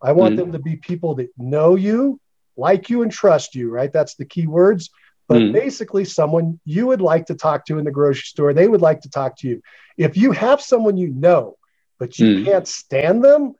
[0.00, 0.38] I want mm.
[0.38, 2.20] them to be people that know you,
[2.56, 3.92] like you, and trust you, right?
[3.92, 4.90] That's the key words.
[5.28, 5.52] But mm.
[5.52, 9.00] basically, someone you would like to talk to in the grocery store, they would like
[9.00, 9.62] to talk to you.
[9.96, 11.56] If you have someone you know,
[11.98, 12.44] but you mm.
[12.44, 13.54] can't stand them,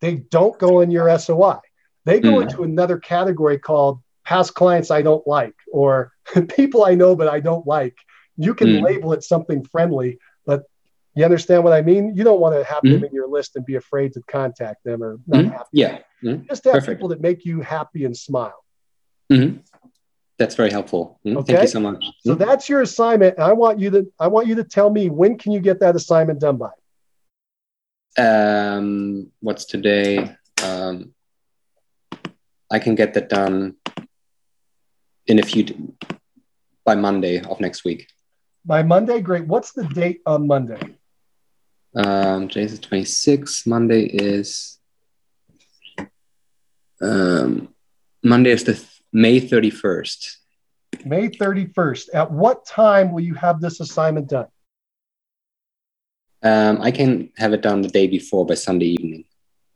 [0.00, 1.58] they don't go in your SOI.
[2.04, 6.12] They go into another category called past clients I don't like or
[6.56, 7.96] people I know but I don't like.
[8.36, 8.82] You can mm.
[8.82, 10.64] label it something friendly, but
[11.14, 12.14] you understand what I mean?
[12.14, 12.92] You don't want to have mm.
[12.92, 15.50] them in your list and be afraid to contact them or not mm.
[15.50, 15.68] happy.
[15.72, 15.98] Yeah.
[16.20, 16.42] Hmm.
[16.46, 16.98] Just have Perfect.
[16.98, 18.62] people that make you happy and smile.
[19.32, 19.60] Mm-hmm.
[20.38, 21.18] That's very helpful.
[21.24, 21.34] Okay?
[21.34, 21.42] Hmm.
[21.42, 22.04] Thank you so much.
[22.20, 22.38] So hmm.
[22.38, 23.38] that's your assignment.
[23.38, 25.96] I want you to I want you to tell me when can you get that
[25.96, 26.70] assignment done by?
[28.18, 30.36] Um, what's today?
[30.62, 31.14] Um,
[32.70, 33.76] I can get that done
[35.28, 35.94] in a few
[36.84, 38.08] by Monday of next week.
[38.64, 39.46] By Monday, great.
[39.46, 40.80] What's the date on Monday?
[41.94, 43.66] Um, today's the 26th.
[43.66, 44.78] Monday is
[47.00, 47.68] um,
[48.22, 50.36] Monday is the th- May 31st.
[51.04, 52.08] May 31st.
[52.14, 54.48] At what time will you have this assignment done?
[56.42, 59.24] Um, I can have it done the day before by Sunday evening.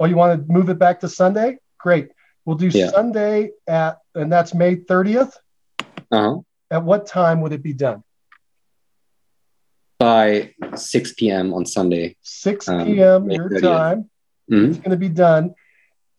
[0.01, 1.59] Oh, you want to move it back to Sunday?
[1.79, 2.09] Great.
[2.45, 2.91] We'll do yeah.
[2.91, 5.33] Sunday at, and that's May 30th.
[6.13, 6.41] Uh-huh.
[6.71, 8.05] At what time would it be done?
[9.99, 11.55] By 6 p.m.
[11.55, 12.17] on Sunday.
[12.23, 13.25] 6 p.m.
[13.25, 13.61] Um, your 30th.
[13.61, 14.11] time.
[14.51, 14.71] Mm-hmm.
[14.71, 15.55] It's going to be done.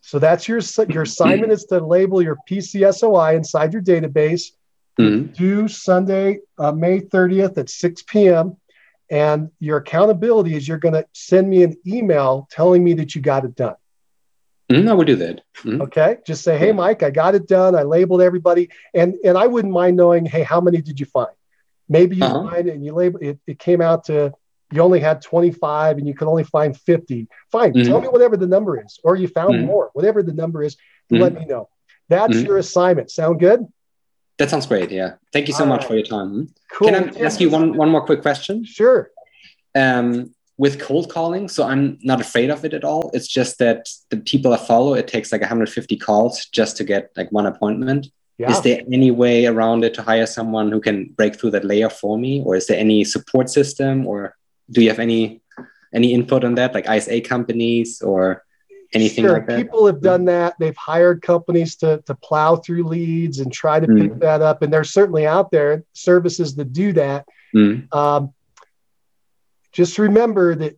[0.01, 4.51] So that's your your assignment is to label your PCSOI inside your database.
[4.99, 5.34] Mm-hmm.
[5.34, 8.58] Due Sunday, uh, May 30th at 6 p.m.
[9.10, 13.21] And your accountability is you're going to send me an email telling me that you
[13.21, 13.75] got it done.
[14.74, 15.42] Mm, I would do that.
[15.58, 15.82] Mm-hmm.
[15.84, 16.18] Okay.
[16.26, 17.76] Just say, hey, Mike, I got it done.
[17.76, 18.70] I labeled everybody.
[18.94, 21.30] And, and I wouldn't mind knowing, hey, how many did you find?
[21.90, 22.50] Maybe you uh-huh.
[22.50, 24.34] find it and you label it, it came out to
[24.72, 27.28] you only had 25 and you could only find 50.
[27.52, 27.88] Fine, mm-hmm.
[27.88, 30.78] tell me whatever the number is, or you found more, whatever the number is,
[31.12, 31.70] let me know.
[32.10, 33.12] That's your assignment.
[33.12, 33.68] Sound good?
[34.40, 34.90] That sounds great.
[34.90, 35.16] Yeah.
[35.32, 35.88] Thank you so All much right.
[35.88, 36.54] for your time.
[36.72, 36.90] Cool.
[36.90, 38.66] Can I ask you one, one more quick question?
[38.66, 39.12] Sure.
[39.76, 43.10] Um, with cold calling, so I'm not afraid of it at all.
[43.13, 47.12] It's just that the people I follow, it takes like 150 calls just to get
[47.18, 48.08] like one appointment.
[48.38, 48.52] Yeah.
[48.52, 51.89] Is there any way around it to hire someone who can break through that layer
[51.89, 54.36] for me, or is there any support system, or
[54.72, 55.42] do you have any
[55.94, 58.44] any input on that, like ISA companies or
[58.94, 59.34] anything sure.
[59.34, 59.58] like that?
[59.58, 60.56] People have done that.
[60.60, 64.02] They've hired companies to to plow through leads and try to mm.
[64.02, 67.28] pick that up, and there's certainly out there services that do that.
[67.56, 67.94] Mm.
[67.94, 68.34] Um,
[69.74, 70.78] just remember that,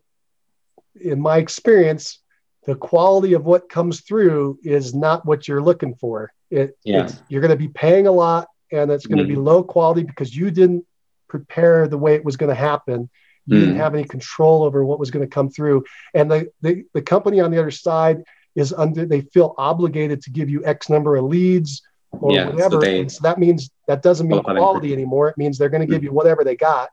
[1.00, 2.20] in my experience,
[2.66, 6.32] the quality of what comes through is not what you're looking for.
[6.50, 7.12] It, yeah.
[7.28, 9.30] you're going to be paying a lot, and it's going to mm.
[9.30, 10.86] be low quality because you didn't
[11.28, 13.10] prepare the way it was going to happen
[13.48, 13.60] you mm.
[13.62, 15.84] didn't have any control over what was going to come through.
[16.14, 18.24] And the, the, the company on the other side
[18.56, 22.76] is under, they feel obligated to give you X number of leads or yeah, whatever.
[22.76, 25.30] So, they, so that means that doesn't mean quality anymore.
[25.30, 26.06] It means they're going to give mm.
[26.06, 26.90] you whatever they got.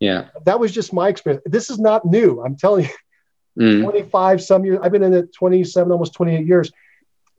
[0.00, 0.28] Yeah.
[0.44, 1.42] That was just my experience.
[1.46, 2.42] This is not new.
[2.42, 2.90] I'm telling you,
[3.58, 3.82] mm.
[3.82, 6.72] 25 some years, I've been in it 27, almost 28 years.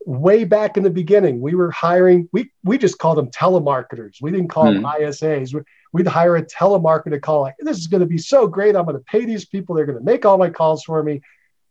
[0.05, 4.21] Way back in the beginning, we were hiring, we, we just called them telemarketers.
[4.21, 4.75] We didn't call mm.
[4.75, 5.53] them ISAs.
[5.95, 8.97] We'd hire a telemarketer call like this is going to be so great i'm going
[8.97, 11.21] to pay these people they're going to make all my calls for me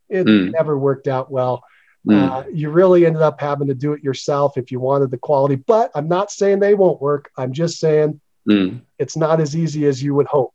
[0.09, 0.51] it mm.
[0.51, 1.63] never worked out well
[2.09, 2.31] mm.
[2.31, 5.57] uh, you really ended up having to do it yourself if you wanted the quality
[5.57, 8.19] but i'm not saying they won't work i'm just saying
[8.49, 8.81] mm.
[8.99, 10.55] it's not as easy as you would hope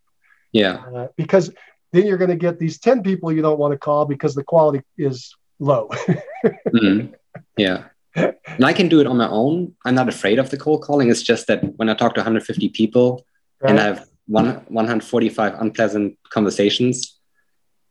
[0.52, 1.52] yeah uh, because
[1.92, 4.44] then you're going to get these 10 people you don't want to call because the
[4.44, 5.90] quality is low
[6.74, 7.14] mm.
[7.58, 7.86] yeah
[8.16, 9.76] and I can do it on my own.
[9.86, 11.10] I'm not afraid of the cold calling.
[11.10, 13.26] It's just that when I talk to 150 people,
[13.62, 13.72] right.
[13.72, 17.20] and I have one, 145 unpleasant conversations.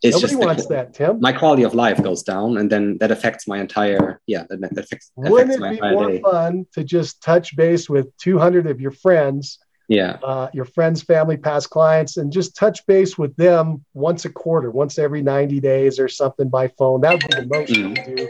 [0.03, 1.21] It's Nobody just wants that, Tim.
[1.21, 4.44] My quality of life goes down, and then that affects my entire yeah.
[4.49, 6.21] That, that affects, Wouldn't affects it be more day.
[6.21, 9.59] fun to just touch base with 200 of your friends?
[9.88, 14.31] Yeah, uh, your friends, family, past clients, and just touch base with them once a
[14.31, 17.01] quarter, once every 90 days or something by phone.
[17.01, 18.09] That would be the most mm.
[18.09, 18.29] you do,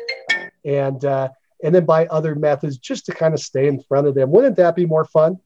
[0.64, 1.31] and uh,
[1.62, 4.31] and then by other methods, just to kind of stay in front of them.
[4.31, 5.38] Wouldn't that be more fun?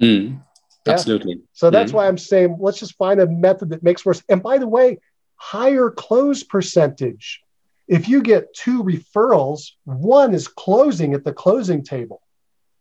[0.00, 0.40] Mm.
[0.86, 0.92] Yeah.
[0.92, 1.40] Absolutely.
[1.52, 1.96] So that's mm-hmm.
[1.96, 4.22] why I'm saying let's just find a method that makes worse.
[4.28, 4.98] And by the way,
[5.36, 7.40] higher close percentage.
[7.86, 12.20] If you get two referrals, one is closing at the closing table.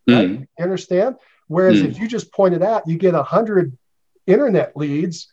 [0.07, 0.29] Right?
[0.29, 0.47] Mm.
[0.57, 1.15] You understand?
[1.47, 1.85] Whereas mm.
[1.85, 3.77] if you just point it out, you get a hundred
[4.27, 5.31] internet leads.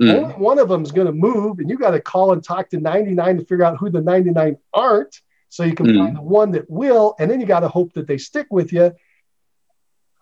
[0.00, 0.14] Mm.
[0.14, 2.70] Only one of them is going to move, and you got to call and talk
[2.70, 5.20] to 99 to figure out who the 99 aren't.
[5.48, 5.98] So you can mm.
[5.98, 8.72] find the one that will, and then you got to hope that they stick with
[8.72, 8.92] you.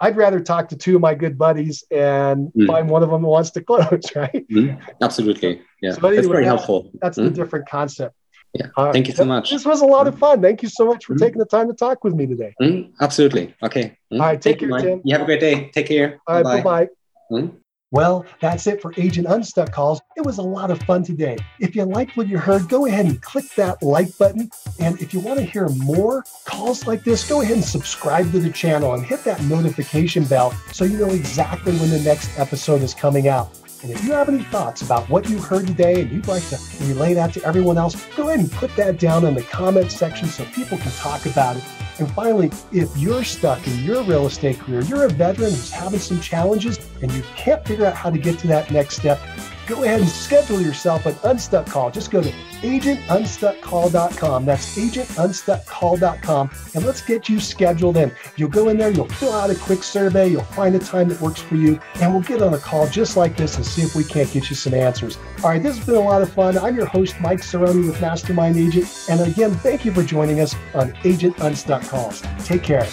[0.00, 2.66] I'd rather talk to two of my good buddies and mm.
[2.66, 4.46] find one of them who wants to close, right?
[4.50, 4.80] Mm.
[5.00, 5.62] Absolutely.
[5.82, 5.92] Yeah.
[5.92, 6.90] So anyway, that's very helpful.
[7.00, 7.24] That's mm.
[7.24, 8.16] the different concept.
[8.52, 8.66] Yeah.
[8.76, 9.50] Uh, Thank you so much.
[9.50, 10.42] This was a lot of fun.
[10.42, 11.20] Thank you so much for mm.
[11.20, 12.54] taking the time to talk with me today.
[12.60, 12.92] Mm.
[13.00, 13.54] Absolutely.
[13.62, 13.96] Okay.
[14.12, 14.20] Mm.
[14.20, 14.40] All right.
[14.40, 15.00] Take, take care, Tim.
[15.04, 15.70] You have a great day.
[15.72, 16.20] Take care.
[16.26, 16.64] All right.
[16.64, 16.88] Bye
[17.30, 17.50] bye.
[17.92, 20.00] Well, that's it for Agent Unstuck calls.
[20.16, 21.36] It was a lot of fun today.
[21.58, 24.48] If you liked what you heard, go ahead and click that like button.
[24.78, 28.38] And if you want to hear more calls like this, go ahead and subscribe to
[28.38, 32.82] the channel and hit that notification bell so you know exactly when the next episode
[32.82, 33.59] is coming out.
[33.82, 36.58] And if you have any thoughts about what you heard today and you'd like to
[36.82, 40.28] relay that to everyone else, go ahead and put that down in the comments section
[40.28, 41.64] so people can talk about it.
[41.98, 45.98] And finally, if you're stuck in your real estate career, you're a veteran who's having
[45.98, 49.18] some challenges and you can't figure out how to get to that next step,
[49.70, 51.90] go ahead and schedule yourself an Unstuck call.
[51.90, 52.30] Just go to
[52.62, 54.44] agentunstuckcall.com.
[54.44, 56.50] That's agentunstuckcall.com.
[56.74, 58.12] And let's get you scheduled in.
[58.36, 61.20] You'll go in there, you'll fill out a quick survey, you'll find a time that
[61.20, 63.94] works for you, and we'll get on a call just like this and see if
[63.94, 65.18] we can't get you some answers.
[65.42, 66.58] All right, this has been a lot of fun.
[66.58, 69.06] I'm your host, Mike Cerrone with Mastermind Agent.
[69.08, 72.22] And again, thank you for joining us on Agent Unstuck Calls.
[72.44, 72.86] Take care.